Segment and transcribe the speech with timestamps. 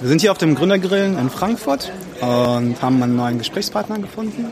[0.00, 1.92] Wir sind hier auf dem Gründergrillen in Frankfurt
[2.22, 4.50] und haben einen neuen Gesprächspartner gefunden.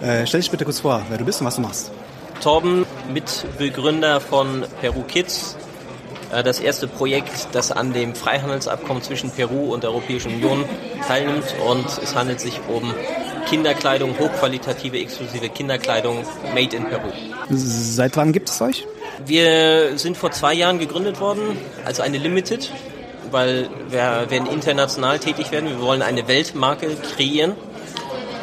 [0.00, 1.92] Äh, stell dich bitte kurz vor, wer du bist und was du machst.
[2.42, 5.54] Torben, Mitbegründer von Peru Kids.
[6.32, 10.64] Äh, das erste Projekt, das an dem Freihandelsabkommen zwischen Peru und der Europäischen Union
[11.06, 11.54] teilnimmt.
[11.68, 12.94] Und es handelt sich um
[13.50, 16.24] Kinderkleidung, hochqualitative, exklusive Kinderkleidung
[16.54, 17.12] made in Peru.
[17.50, 18.86] Seit wann gibt es euch?
[19.26, 22.72] Wir sind vor zwei Jahren gegründet worden als eine Limited
[23.30, 25.68] weil wir werden international tätig werden.
[25.68, 27.54] Wir wollen eine Weltmarke kreieren.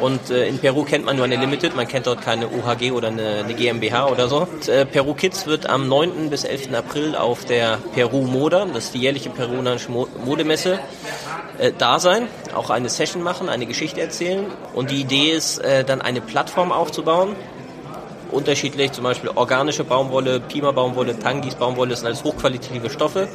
[0.00, 3.08] Und äh, in Peru kennt man nur eine Limited, man kennt dort keine OHG oder
[3.08, 4.40] eine, eine GmbH oder so.
[4.40, 6.30] Und, äh, Peru Kids wird am 9.
[6.30, 6.74] bis 11.
[6.74, 10.80] April auf der Peru Moda, das ist die jährliche peruanische Modemesse,
[11.58, 14.46] äh, da sein, auch eine Session machen, eine Geschichte erzählen.
[14.74, 17.36] Und die Idee ist, äh, dann eine Plattform aufzubauen,
[18.32, 23.28] unterschiedlich, zum Beispiel organische Baumwolle, Pima Baumwolle, Tangis Baumwolle, das sind alles hochqualitative Stoffe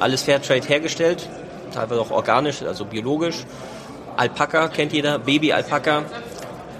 [0.00, 1.28] alles Fairtrade hergestellt,
[1.72, 3.44] teilweise auch organisch, also biologisch.
[4.16, 6.04] Alpaka kennt jeder, Baby-Alpaka.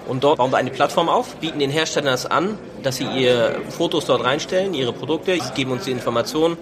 [0.08, 3.60] Und dort bauen wir eine Plattform auf, bieten den Herstellern das an, dass sie ihre
[3.68, 6.56] Fotos dort reinstellen, ihre Produkte, sie geben uns die Informationen,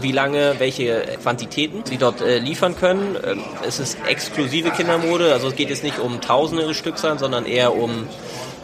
[0.00, 3.16] wie lange, welche Quantitäten sie dort äh, liefern können.
[3.26, 7.74] Ähm, es ist exklusive Kindermode, also es geht jetzt nicht um tausende Stückzahlen, sondern eher
[7.74, 8.06] um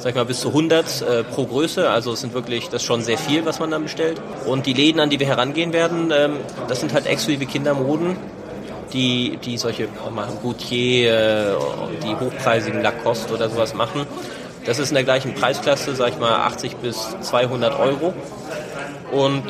[0.01, 1.89] sag ich mal, bis zu 100 äh, pro Größe.
[1.89, 4.21] Also es sind wirklich, das ist schon sehr viel, was man dann bestellt.
[4.47, 6.37] Und die Läden, an die wir herangehen werden, ähm,
[6.69, 8.17] das sind halt exklusive Kindermoden,
[8.93, 9.89] die, die solche
[10.43, 11.55] Goutier, äh,
[12.03, 14.07] die hochpreisigen Lacoste oder sowas machen.
[14.65, 18.15] Das ist in der gleichen Preisklasse, sag ich mal, 80 bis 200 Euro.
[19.11, 19.43] Und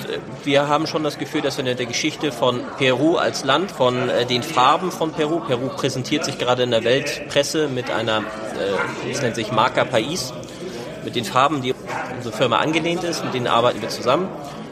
[0.45, 4.09] wir haben schon das Gefühl, dass wir in der Geschichte von Peru als Land, von
[4.09, 9.11] äh, den Farben von Peru, Peru präsentiert sich gerade in der Weltpresse mit einer, äh,
[9.11, 10.33] es nennt sich Marca Pais,
[11.05, 11.75] mit den Farben, die
[12.17, 14.29] unsere Firma angelehnt ist, mit denen arbeiten wir zusammen.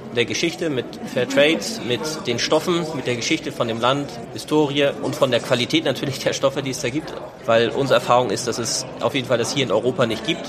[0.09, 4.11] Mit der Geschichte, mit Fair Trade, mit den Stoffen, mit der Geschichte von dem Land,
[4.33, 7.13] Historie und von der Qualität natürlich der Stoffe, die es da gibt.
[7.45, 10.47] Weil unsere Erfahrung ist, dass es auf jeden Fall das hier in Europa nicht gibt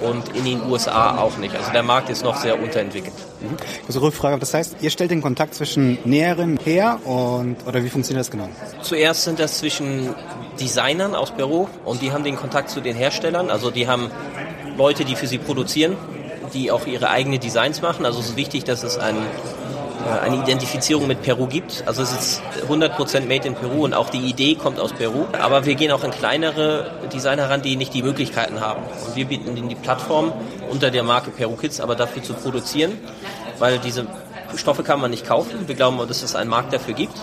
[0.00, 1.54] und in den USA auch nicht.
[1.54, 3.14] Also der Markt ist noch sehr unterentwickelt.
[3.40, 3.56] Mhm.
[3.84, 8.20] Kurze Rückfrage, das heißt, ihr stellt den Kontakt zwischen Näheren her und oder wie funktioniert
[8.20, 8.48] das genau?
[8.82, 10.14] Zuerst sind das zwischen
[10.58, 14.10] Designern aus Peru und die haben den Kontakt zu den Herstellern, also die haben
[14.80, 15.94] Leute, die für sie produzieren,
[16.54, 18.06] die auch ihre eigenen Designs machen.
[18.06, 21.84] Also es ist wichtig, dass es ein äh, eine Identifizierung mit Peru gibt.
[21.86, 25.26] Also es ist 100% made in Peru und auch die Idee kommt aus Peru.
[25.38, 28.82] Aber wir gehen auch in kleinere Designer ran, die nicht die Möglichkeiten haben.
[29.06, 30.32] Und wir bieten ihnen die Plattform
[30.70, 32.92] unter der Marke Peru Kids, aber dafür zu produzieren,
[33.58, 34.06] weil diese
[34.56, 35.68] Stoffe kann man nicht kaufen.
[35.68, 37.18] Wir glauben, dass es einen Markt dafür gibt.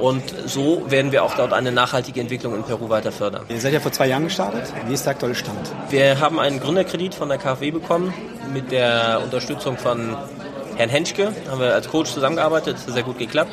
[0.00, 3.44] Und so werden wir auch dort eine nachhaltige Entwicklung in Peru weiter fördern.
[3.48, 4.72] Ihr seid ja vor zwei Jahren gestartet.
[4.86, 5.58] Wie ist der aktuelle Stand?
[5.90, 8.14] Wir haben einen Gründerkredit von der KfW bekommen
[8.52, 10.16] mit der Unterstützung von
[10.76, 13.52] Herrn Henschke, haben wir als Coach zusammengearbeitet, das hat sehr gut geklappt.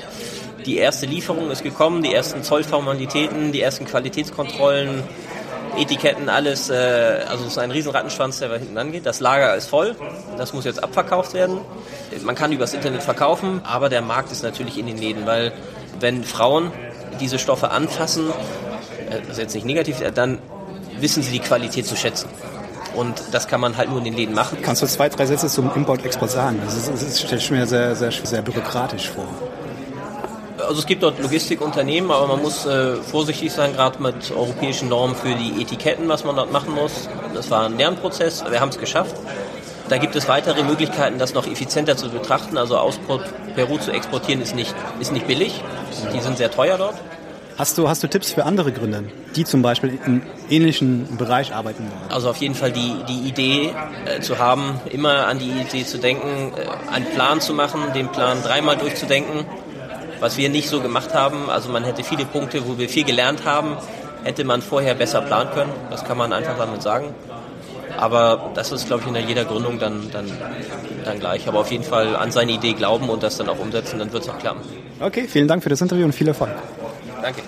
[0.66, 5.04] Die erste Lieferung ist gekommen, die ersten Zollformalitäten, die ersten Qualitätskontrollen,
[5.78, 9.06] Etiketten, alles, äh, also es ist ein riesen Rattenschwanz, der da hinten angeht.
[9.06, 9.96] Das Lager ist voll,
[10.38, 11.60] das muss jetzt abverkauft werden.
[12.24, 15.52] Man kann übers Internet verkaufen, aber der Markt ist natürlich in den Läden, weil
[16.00, 16.72] wenn Frauen
[17.20, 18.30] diese Stoffe anfassen,
[19.10, 20.40] äh, das ist jetzt nicht negativ, dann
[21.00, 22.30] wissen sie die Qualität zu schätzen.
[22.96, 24.58] Und das kann man halt nur in den Läden machen.
[24.64, 26.60] Kannst du zwei, drei Sätze zum Import-Export sagen?
[26.66, 29.28] Das, ist, das stelle ich mir sehr, sehr, sehr bürokratisch vor.
[30.68, 35.16] Also es gibt dort Logistikunternehmen, aber man muss äh, vorsichtig sein, gerade mit europäischen Normen
[35.16, 37.08] für die Etiketten, was man dort machen muss.
[37.34, 39.16] Das war ein Lernprozess, wir haben es geschafft.
[39.88, 42.58] Da gibt es weitere Möglichkeiten, das noch effizienter zu betrachten.
[42.58, 43.00] Also aus
[43.56, 45.64] Peru zu exportieren ist nicht, ist nicht billig.
[46.14, 46.96] Die sind sehr teuer dort.
[47.58, 49.04] Hast du, hast du Tipps für andere Gründer,
[49.36, 52.12] die zum Beispiel im ähnlichen Bereich arbeiten wollen?
[52.12, 53.74] Also auf jeden Fall die, die Idee
[54.06, 58.10] äh, zu haben, immer an die Idee zu denken, äh, einen Plan zu machen, den
[58.10, 59.46] Plan dreimal durchzudenken,
[60.20, 61.50] was wir nicht so gemacht haben.
[61.50, 63.78] Also man hätte viele Punkte, wo wir viel gelernt haben,
[64.24, 65.72] hätte man vorher besser planen können.
[65.90, 67.14] Das kann man einfach damit sagen.
[67.98, 70.30] Aber das ist, glaube ich, in jeder Gründung dann, dann,
[71.04, 71.48] dann gleich.
[71.48, 74.24] Aber auf jeden Fall an seine Idee glauben und das dann auch umsetzen, dann wird
[74.24, 74.62] es auch klappen.
[75.00, 76.52] Okay, vielen Dank für das Interview und viel Erfolg.
[77.22, 77.42] Danke.